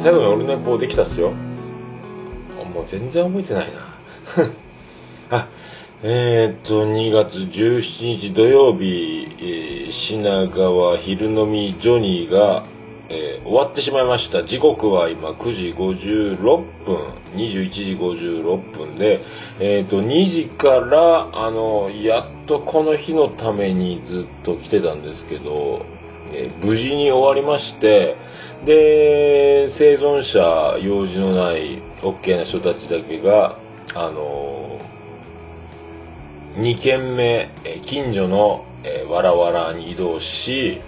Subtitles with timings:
[0.00, 1.32] 最後にオルネポできたっすよ。
[2.74, 4.50] もう全然覚えてないな。
[5.38, 5.48] あ
[6.02, 12.64] えー、っと2月17日土曜日、えー、品川昼飲みジョニーが
[13.12, 14.44] えー、終わってしまいました。
[14.44, 16.44] 時刻は今9時56
[16.86, 16.96] 分
[17.34, 19.20] 21時56分で、
[19.58, 25.84] えーと、2時からあのやっとこの日のためにずっと来てたんですけど、
[26.32, 28.16] え、無事に終わりまして
[28.64, 33.58] で生存者用事のない OK な人たちだけが
[33.94, 37.50] あのー、2軒目
[37.82, 40.80] 近所の、え、わらわらに移動し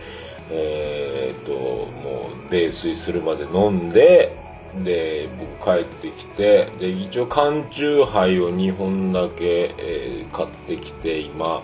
[0.51, 4.37] えー、っともう泥酔するまで飲んで
[4.85, 5.29] で
[5.61, 11.63] 僕帰ってきてで一応缶酎ハイを2本だけ、えー、買ってきて今。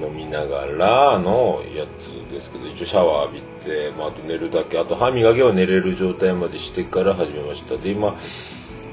[0.00, 8.16] 飲みながらのやつですけど一応シャワー浴びて、まあ、あと寝るだけあと歯磨きは寝れる状態までしてから始めましたで今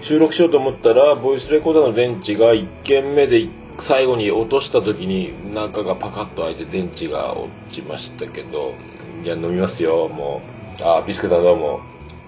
[0.01, 3.47] 収録しようと思ったらボイスレコーダーの電池が1件目で
[3.79, 8.75] 最後に落とした時に中がパカッと開いて電池が落ちましたけど
[9.23, 10.41] いや、飲みますよ、も
[10.81, 10.83] う。
[10.83, 11.79] あ、ビスケさんどうも。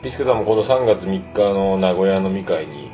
[0.01, 2.89] ビスケさんもこの3月3日の名古屋飲み会に、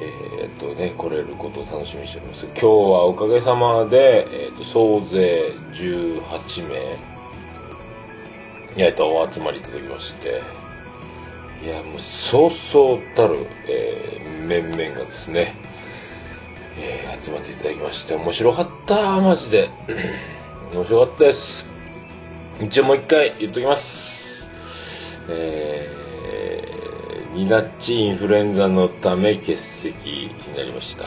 [0.00, 0.25] えー、
[0.58, 2.44] とね、来れることを楽しみにしております。
[2.46, 6.98] 今日はおかげさまで、えー、と、総勢18名、
[8.76, 10.42] えっと、お集まりいただきまして、
[11.64, 15.54] いや、もう、そうそうたる、えー、面々がですね、
[16.78, 19.70] えー、集まっていただきまして、面白かった、マジで。
[20.74, 21.66] 面白かったです。
[22.60, 24.50] 一応もう一回言っときます。
[25.28, 25.95] えー、
[27.36, 31.04] ニナッチインフルエンザのため欠席になりました。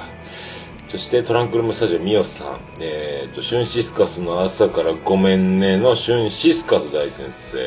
[0.88, 7.60] そしてトランクルームスタジオミオさん、えーと、シュンシスカスの朝からごめんねのシュンシスカス大先生、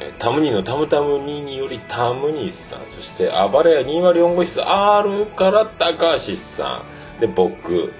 [0.00, 6.82] えー、タムニーのタムタムニーによりタムニーさん、そして暴れ屋204号室 R から高橋さ
[7.18, 7.92] ん、で、僕、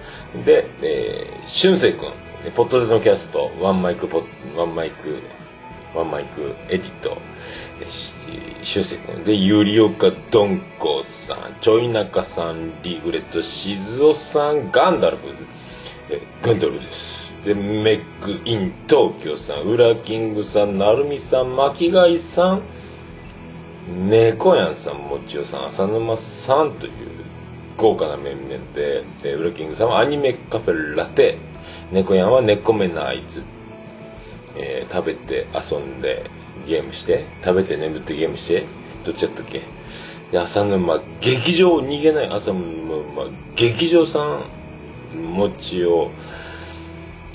[0.44, 2.10] で、えー、シュンセイ君、
[2.54, 4.24] ポッドでのキャスト、ワンマイクポ
[4.56, 5.18] ワンマイク、
[5.94, 7.18] ワンマイクエディット、
[8.62, 15.28] しゅうせ君で、ゆりおかどんこさん、ちょいなかさん、リフレット、しずおさん、ガンダルフ、
[16.10, 17.34] えガンダルです。
[17.44, 22.62] で、メックイン東京さん、ウラキングさん、なるみさん、巻貝さん、
[24.08, 26.92] 猫やんさん、もちおさん、浅沼さんという
[27.76, 31.38] 豪華な面々で、でウラキングさんはアニメカフェラテ、
[31.90, 33.42] 猫やんは猫目のあいつ、
[34.56, 36.30] えー、食べて遊んで
[36.66, 38.66] ゲームして食べて眠ってゲームして
[39.04, 39.62] どっちやったっけ？
[40.30, 44.44] で浅沼劇場逃げない浅沼劇場さん
[45.34, 46.10] 餅を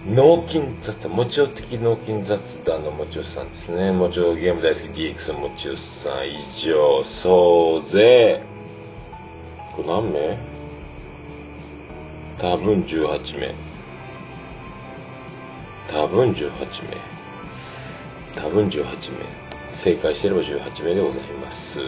[0.09, 3.91] 脳筋雑談、もちお的脳筋雑談のもちおさんですね。
[3.91, 8.41] もちおゲーム大好き DX のもちおさん以上、総勢、
[9.75, 10.37] これ何名？
[12.39, 13.53] 多分18名。
[15.89, 16.49] 多分18
[16.89, 17.16] 名
[18.37, 18.83] 多分18
[19.17, 19.25] 名
[19.73, 21.81] 正解してれば18名でございます。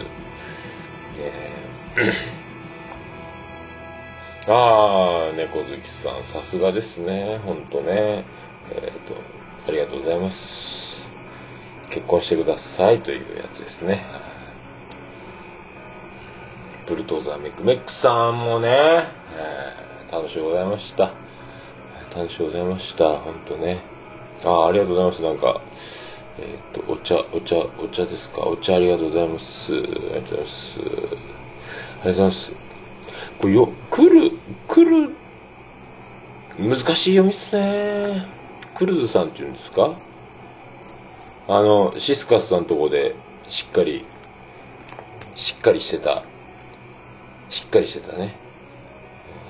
[1.18, 1.52] え。
[1.96, 2.40] ー
[4.48, 7.38] ああ猫好きさんさすがですね。
[7.44, 8.24] ほんとね。
[8.72, 9.14] えっ、ー、と
[9.68, 11.08] ありがとうございます。
[11.90, 14.02] 結婚してくださいというやつですね。
[16.86, 21.12] ブルトーザーメックメックさんもね、えー、楽しゅうございました。
[22.16, 23.18] 楽しゅうございました。
[23.18, 23.80] ほんとね。
[24.44, 25.22] あありがとうございます。
[25.22, 25.60] なんか、
[26.38, 28.42] えっ、と、お茶、お茶、お茶ですか？
[28.46, 29.74] お茶ありがとうございます。
[29.74, 30.78] ありがとうございます。
[30.78, 32.52] ありがとうございます。
[33.38, 34.32] これよ、来る、
[34.68, 35.10] 来る、
[36.58, 36.84] 難しい
[37.16, 38.26] 読みっすね。
[38.74, 39.98] クルズさんって言うんですか？
[41.48, 43.14] あの、シスカスさんとこで、
[43.48, 44.04] しっかり、
[45.34, 46.22] しっかりしてた、
[47.48, 48.36] しっかりしてたね。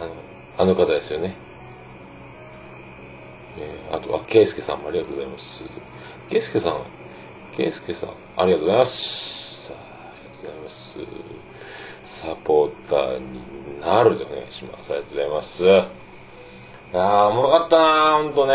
[0.01, 0.13] あの、
[0.57, 1.37] あの方ですよね。
[3.91, 5.63] あとは、ケイスケさんもありがとうございます。
[6.29, 6.83] ケイスケさん、
[7.57, 9.73] ケイスケさん、ありがとうございます。
[9.73, 10.99] あ、りがとうございます。
[12.03, 14.93] サポーターになるでお願いします。
[14.93, 15.65] ありがとうございます。
[15.65, 18.55] いやー、おもろかったなほんとね。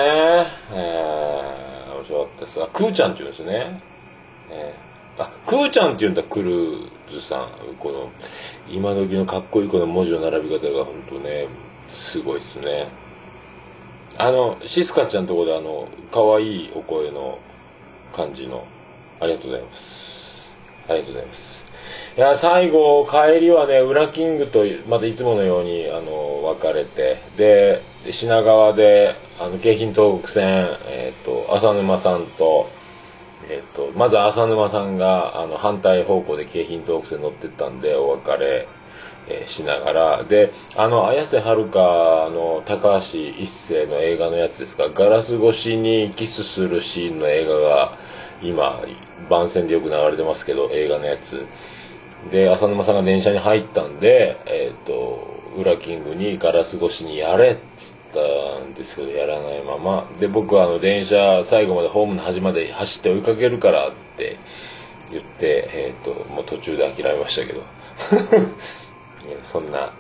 [0.74, 3.82] えー、面白かったですが、クーちゃんって言うんですね。
[4.50, 7.50] えー、あ、クーちゃんって言うんだ、クルーズさん。
[7.80, 8.10] この、
[8.70, 11.48] 今時のかっこいいこの文字の並び方が本当ね、
[11.88, 12.88] すごいっすね。
[14.18, 17.40] あの、シスカちゃんのとこであの、可愛いお声の
[18.14, 18.66] 感じの、
[19.20, 20.42] ありがとうございます。
[20.88, 21.66] ありがとうございます。
[22.18, 32.70] いや、最後、帰りはね、ウラキングと、またいつものように、あの、別れて、で、品川で、あの、京浜東北線、えっ、ー、と、浅沼さんと、
[33.50, 38.68] えっ、ー、と、まず浅沼さんがあの反対方向で京浜東北線乗ってったんでお別れ、
[39.28, 40.24] えーしながら。
[40.24, 44.90] であの綾瀬はるかの高橋一生の映画のやつですか。
[44.90, 47.98] ガラス越しにキスするシーンの映画が
[48.42, 48.82] 今
[49.30, 51.46] 番宣でよく流れてますけど映画のやつ。
[52.32, 60.08] で浅沼さんが電車に入ったんでえっ、と裏キングにガラス越しにやれっつったんですけどやらないまま。
[60.20, 64.38] で僕はあの電車最後までホームの端まで走って追いかけるからって
[65.12, 67.64] 言ってえっ、ともう途中で諦めましたけど。
[69.42, 69.94] そんな。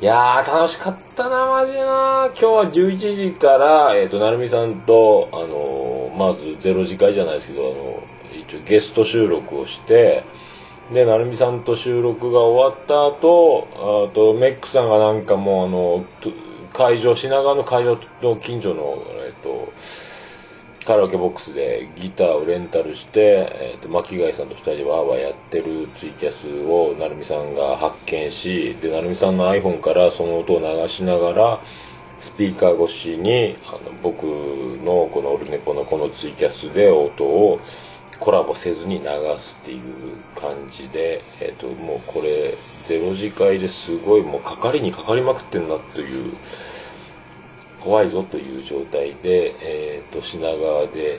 [0.00, 2.30] いやー楽しかったなマジな。
[2.30, 8.02] 今日は11時からえっ、と成美さんとあのーまずゼロ次会じゃないですけどあの
[8.38, 10.24] 一応ゲスト収録をして
[10.92, 16.04] で成美さんと収録が終わった後あとメックさんがなんかもうあの
[16.72, 19.72] 会場品川の会場の近所のえっ、と
[20.86, 31.60] カラオケボックスでギターをレンタルして、えー、と巻貝さんと2人でワーワーやってるツイキャスを成美さんが発見しで成美さんの iPhone からその音を流しながら
[32.18, 37.60] スピーカー越しにあの僕のこのオルネポのこのツイキャスで音を
[38.18, 39.06] コラボせずに流
[39.38, 39.82] すっていう
[40.34, 46.34] 感じで、えー、ともうこれゼロ次会ですごいもうかかりにかかりまくってんなという
[47.80, 51.18] 怖いぞという状態で、えー、と品川で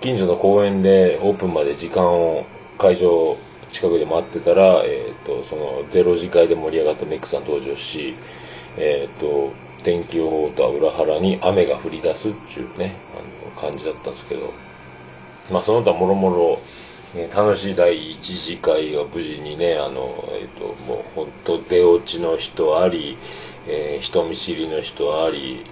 [0.00, 2.44] 近所の公園でオープンまで時間を
[2.78, 3.36] 会場
[3.70, 8.14] 近くで待ってたら、えー、とそのゼロ次会で盛り上がったメックさん登場し、
[8.76, 14.52] えー、と天気予報とは裏腹に雨が降り出すっていうねあの感じだったんですけど、
[15.50, 16.60] まあ、その他もろもろ
[17.34, 23.16] 楽しい第一次会が無事にねあの、えー、ともう本当出落ちの人あり、
[23.66, 25.64] えー人見知りの人あり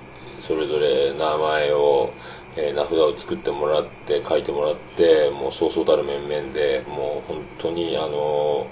[0.47, 2.13] それぞれ名前を、
[2.57, 8.67] えー名札を作ってもらって書いてもらってもうそうそうたる面々でもう本当にあの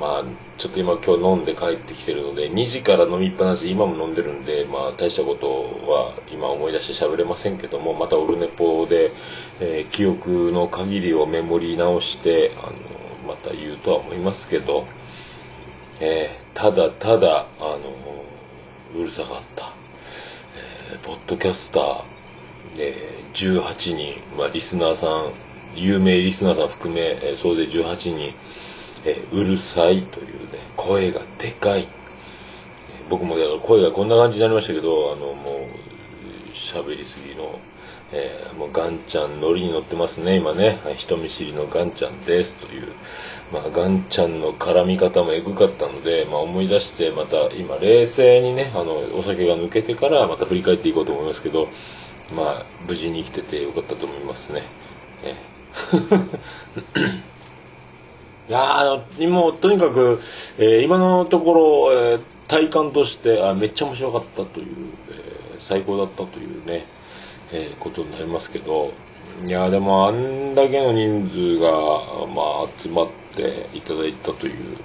[0.00, 0.24] まあ
[0.56, 5.48] ちょっと今今日飲んで帰ってきてるので2時から飲みっぱなし今も飲んでるんでまあ大したこと
[5.90, 9.10] は今思い出して喋れませんけどもまたオルネポで、
[9.60, 12.72] えー記憶の限りをメモり直してあの
[13.28, 14.86] また言うとは思いますけど、
[16.00, 17.78] えーただただあの
[18.96, 19.77] うるさかった、
[20.96, 22.94] ポッドキャスターで
[23.34, 25.32] 18人、まあ、リスナーさん
[25.74, 28.34] 有名リスナーさん含め、え総勢18人、
[29.04, 31.86] えうるさいというね声がでかい、
[33.10, 37.58] 僕もだから声がこんな感じになりましたけどあのもう喋りすぎの、
[38.12, 42.88] えーもうガンちゃんノリに乗ってますね今ね、はい人見知りのガンちゃんですという
[43.52, 51.68] まあ、ガンちゃんの絡み方もエグかったので、まあ、思い出してまた今冷静にねあのお酒が抜けてからまた振り返っていこうと思いますけど
[52.34, 54.64] まあ無事に生きててよかったと思いますね。
[55.24, 55.34] ね
[58.50, 60.20] いやあのもうとにかく、
[60.58, 61.54] えー今のとこ
[61.90, 64.66] ろ、えー体感としてあめっちゃ面白かったという、
[65.10, 66.86] えー最高だったというね、
[67.52, 68.92] えーことになりますけど
[69.46, 71.68] いやでもあんだけの人数が、
[72.26, 74.76] まあ、集まっていただいたという。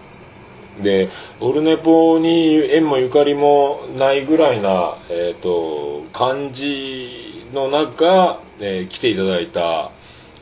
[0.82, 9.92] でオルネポに縁もゆかりもないぐらいな、えー、と感じの中、えー来ていただいた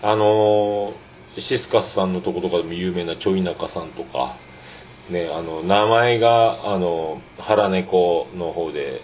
[0.01, 4.35] あのーシスカスさんのとことかでも有名なちょい中さんとか、
[5.09, 9.01] ね、あの名前があの腹猫の方で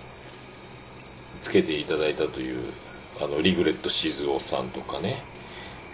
[1.42, 2.74] つけていただいたという
[3.22, 5.22] あのリグレット静雄さんとかね、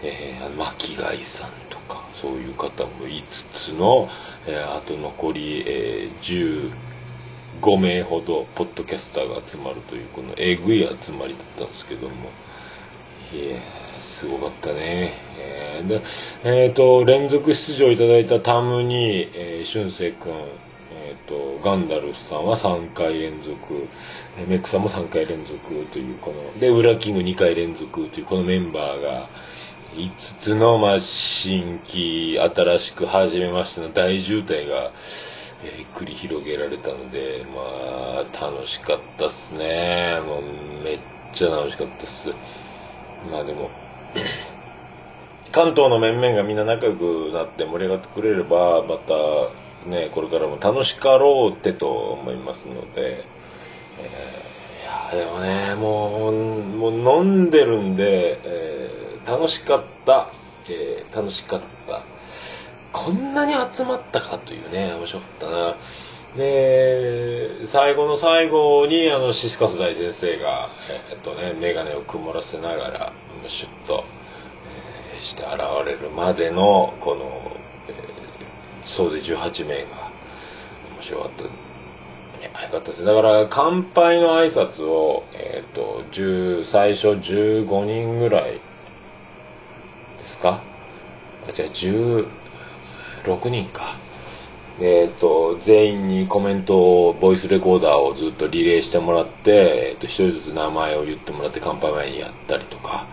[0.02, 4.08] えー、巻貝さんとかそういう方も5つの、
[4.46, 6.70] えーあと残り、えー
[7.62, 12.14] 15名ほどポッドキャスターが集まるというこのえぐい集まりだったんですけども
[13.32, 13.56] いや
[14.00, 15.14] すごかったね。
[15.38, 16.02] えーで、
[16.44, 20.32] えーと、連続出場いただいたタムに、えー、俊く君、
[21.14, 23.88] えーと、ガンダルスさんは3回連続、
[24.48, 29.28] メックさんも3回連続という、この、で、ウラキング2回連続という、このメンバーが、
[29.94, 34.90] 5つの、まあ、新規、新しく始めましての大渋滞が、
[35.64, 40.20] えー繰り広げられたので、まあ、楽しかったっすね。
[40.26, 40.42] もう、
[40.82, 40.98] めっ
[41.32, 42.30] ちゃ楽しかったっす。
[43.30, 43.70] まあでも、
[45.52, 49.14] 関東の面々がみんな仲良くなって盛り上がってくれれば、また
[49.86, 53.24] ね、これからも楽しかろうってと思いますので、
[53.98, 54.54] えー
[55.14, 60.28] いやでもね、もう、もう飲んでるんで、えー楽しかった、
[60.68, 62.02] えー楽しかった。
[62.92, 65.76] こんなに集まったかというね、面白かったな。
[66.36, 70.68] で、最後の最後に、あの、シスカス大先生が、
[71.10, 73.12] えーっとね、メガネを曇らせながら、
[73.46, 74.04] シュッと、
[75.14, 75.52] えーして現
[75.86, 77.43] れるまでのこの、
[78.84, 79.82] 総勢18名が
[80.96, 81.44] 面白かった。
[81.44, 81.46] い
[82.42, 83.04] やよかったです。
[83.04, 86.04] だから乾杯の挨拶を、えーと、
[86.64, 88.60] 最初15人ぐらいで
[90.26, 90.60] すか？
[91.48, 92.28] あじゃあ16
[93.48, 93.96] 人か。
[94.80, 103.06] えーと、全員にコメントをボイスレコーダーをずっとリレーしてもらって、えーと、1人ずつ名前を言ってもらって乾杯前にやったりとか、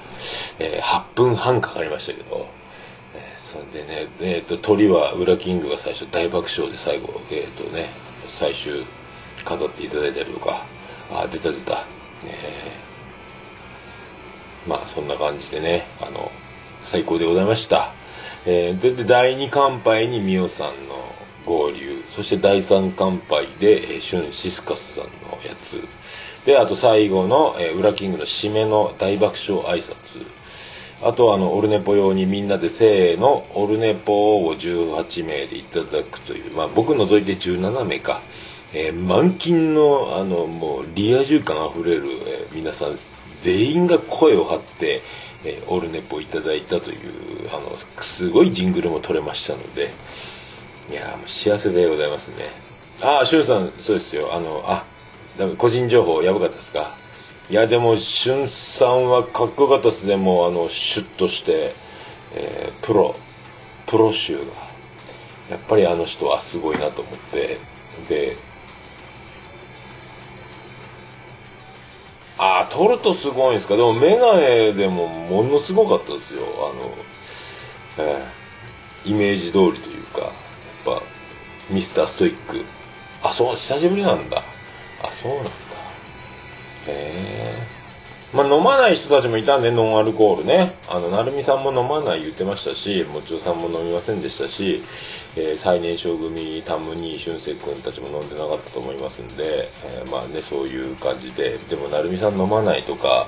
[0.57, 2.47] えー、8分半かかりましたけど、
[3.51, 7.89] それでね、えーと、鳥は裏キングが最初大爆笑で最後、えーとね、
[8.25, 8.85] 最終
[9.43, 10.65] 飾っていただいたりとか
[11.11, 11.85] あ出た出た、
[12.25, 12.71] え。
[14.65, 16.31] ー、まあそんな感じでねあの
[16.81, 17.93] 最高でございました、
[18.45, 21.01] えー、で第2乾杯にミオさんの
[21.45, 22.03] 合流。
[22.07, 25.81] そして第3乾杯で、えー、シュン・シスカスさんのやつ。
[26.45, 30.25] であと最後の、えー、ウラキングの締めの大爆笑挨拶。
[31.03, 38.21] あとあのオルネポ用にみんなでせーのオルネポを18名でいただくというまあ僕除いて17名か、
[38.73, 42.95] えー、満金のあのもうリア充感あふれる、えー、皆さん
[43.41, 45.01] 全員が声を張って
[45.43, 49.89] えー、オルネポいただいたというあのすごいジングルも取れましたので。
[50.91, 52.49] いやもう幸せでございますね。
[53.01, 54.33] ああしゅんさんそうですよ。
[54.33, 54.83] あのあ
[55.57, 56.97] 個人情報やばかったですか？
[57.51, 60.05] いやでもしゅんさんはかっこよかったです。
[60.05, 61.75] ねもうあのシュッとして、
[62.33, 63.13] えー、プロ
[63.87, 64.43] プロ集が
[65.49, 67.59] やっぱりあの人はすごいなと思って。
[68.07, 68.37] で
[72.37, 73.75] ああ撮るとすごいんですか？
[73.75, 76.43] でもメガネでもものすごかったですよ。
[77.97, 80.31] あの、えー、イメージ通りというかやっ
[80.85, 81.01] ぱ
[81.69, 82.63] ミスターストイック。
[83.21, 84.41] あそう久しぶりなんだ。
[85.03, 85.51] あそうなんだ。
[86.87, 87.13] へ
[87.67, 87.81] え
[88.33, 90.73] まあ飲まない人たちもいたんでノンアルコールね。
[90.87, 94.81] あの成美さんも飲まない言ってましたしもちろさんも飲みませんでしたし、
[95.35, 101.57] えー、最年少組タムニー俊介君たちも飲んでなかったと思いますんで、えー、まあねそういう感じで。
[101.69, 103.27] でも成美さん飲まないとか、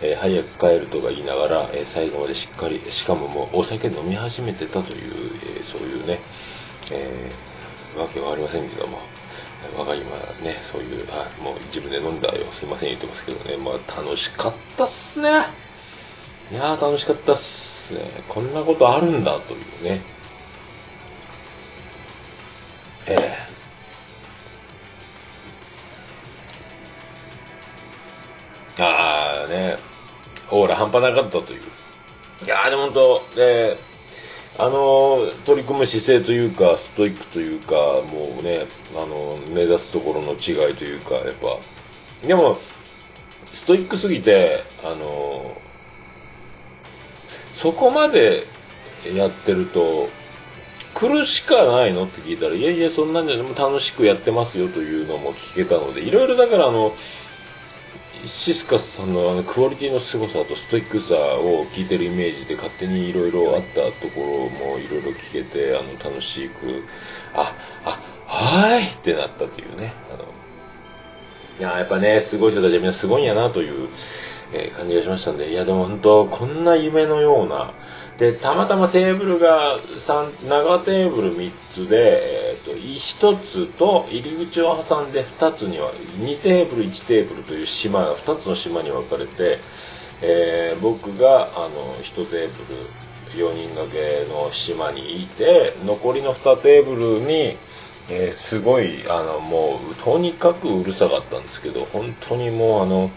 [0.00, 6.20] えー、早く帰るとか言いながら、え最後までしっかりしかももうお酒飲み始めてたという、えそういうね
[6.90, 8.98] えー、わけはありませんけども、
[9.76, 15.28] わかりまね、そういう、あもう自分で飲んだよ、すいません言ってますけどね、まあ楽しかったっすね。
[16.50, 18.00] いやー楽しかったっすね。
[18.28, 20.02] こんなことあるんだというね。
[23.06, 23.36] え
[28.78, 29.78] え、ああね、
[30.50, 31.62] オーラ半端なかったという。
[32.44, 33.87] いやーでも本当、えー
[34.58, 37.74] あの取り組む姿勢というかストイックというか
[38.10, 41.58] もうねあの目指すところの違いというかやっぱ。
[42.26, 42.58] でも
[43.52, 45.56] ストイックすぎてあの
[47.52, 48.46] そこまで
[49.14, 50.08] やってると
[50.94, 56.94] 苦しかないのって聞いたらいやいやそんなんじゃでも楽しくやってますよというのも聞けたのでいろいろだからあの
[58.24, 66.84] シスカスさんのあのクオリティの凄さとストイックさを聞いてるイメージで勝手にいろいろあったところもいろいろ聞けてあの楽しく
[67.34, 69.92] ああはいってなったというね。
[70.12, 70.24] あの
[71.58, 73.88] いややっぱねすごい人たちはみんなすごいんやなという、
[74.52, 75.50] えー、感じがしましたんで。
[75.50, 77.72] いやでも本当こんな夢のような。
[78.16, 89.58] でたまたまテーブルが3長テーブル3つで、えーと、1つと入り口を挟んで2つには2テーブル1テーブルという島が2つの島に分かれて、
[90.20, 92.50] えー、僕があの1テー
[93.34, 97.56] ブル4人掛けの島にいて残りの2テーブルに、
[98.10, 103.10] えー、すごいあのもうとにかくうるさかったんですけど本当にもうあの。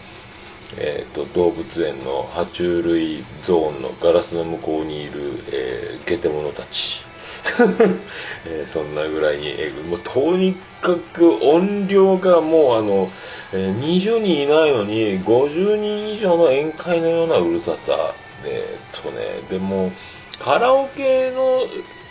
[0.78, 5.12] えーと、動物園の爬虫類ゾーンのガラスの向こうにいる、
[5.52, 7.04] えー、ゲテモノたち、
[8.46, 13.10] えー、そんなぐらいに、えー、もうとにかく音量がもうあの、
[13.52, 19.92] えー、20人いないのに50人以上の宴会のようなうるささえー、とねでも
[20.38, 21.60] カラオケの、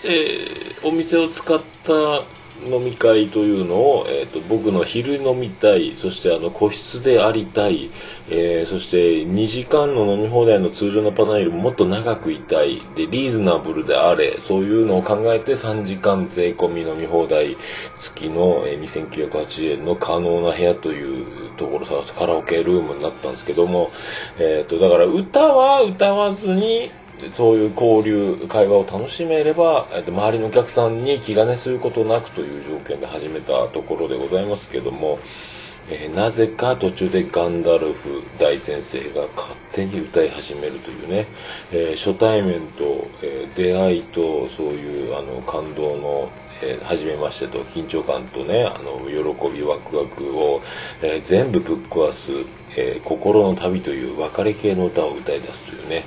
[0.03, 1.93] えー、お店を使った
[2.65, 7.89] 飲み会というのを、えーと、僕の昼飲みたいそしてあの個室でありたい、
[8.29, 17.57] えー、そして2時間の飲み放題の通常のパターンよりももっと長くいたいでリーズナブルであれそういうのを考えて3時間税込み飲み放題
[17.99, 23.91] 付きの、えー、2980円の可能な部屋というところを探すカラオケルームになったんですけども、
[24.37, 26.91] えーとだから歌は歌わずに
[27.33, 35.19] そういう交流会話を楽しめれば周りのお客さんに気兼ねすることなくという条件で始めたところでございますけども、
[35.89, 41.27] えー、なぜか途中でガンダルフ大先生が勝手に歌い始めるというね、
[41.71, 46.31] えー、初対面と、えー、出会いとそういうあの感動の
[46.63, 50.61] えー、めましてと緊張感とねあの喜びワクワクを、
[51.01, 52.31] えー、全部ぶっ壊す、
[52.77, 56.03] えー、心の旅という別れ系の歌を歌い出すというね、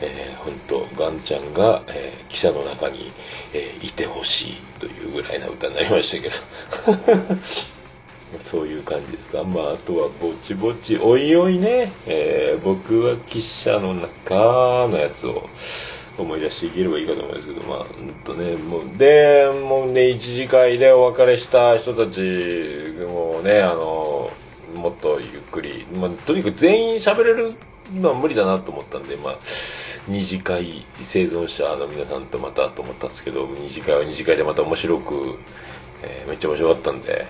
[0.00, 3.12] えー、本当ガンちゃんが、えー、記者の中に、
[3.52, 7.30] えー、いてほしいというぐらいな歌になりましたけど。
[8.38, 9.42] そういう感じですか。
[9.42, 15.48] まあ、あとはぼちぼち、おいおいね、えー、僕は記者の中のやつを
[16.16, 22.20] 思い出していければいいかと思いますけど、まあ、うんとね、もう、で、もうね、一次会でお別れした人たち
[23.00, 24.30] もね、あの、
[24.76, 27.54] もっとゆっくり、まあ、とにかく全員喋れる
[27.94, 29.38] のは無理だなと思ったんで、まあ、
[30.08, 35.38] 二次会生存者の皆さんとまたと思ったんですけど、二次会は二次会でまた面白く、
[36.02, 37.26] えー、めっちゃ面白かったんで、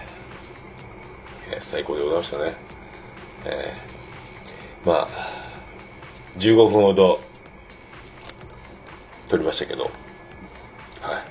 [1.53, 2.55] えー、最高でございましたね。
[3.47, 5.09] えー、まあ、
[6.39, 7.21] 15分ほど
[9.29, 11.30] 撮りましたけど、はい。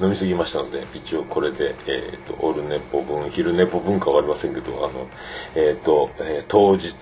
[0.00, 5.08] 飲みすぎましたので、一応これで、えっ、ー、と、オルネポ分、昼ネポ分かはありませんけど、あの、
[5.54, 6.92] えっ、ー、と、えー、当日、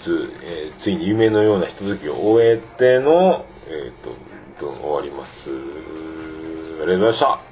[0.43, 3.93] えついに夢のようなひとときを終えての、えっ、
[4.61, 5.51] と、終わります。
[5.51, 5.67] ありが
[6.69, 7.52] とうございました。